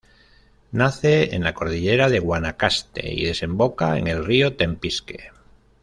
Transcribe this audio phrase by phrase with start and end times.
[0.71, 5.25] Nace en la Cordillera de Guanacaste y desemboca en el Río Tempisque.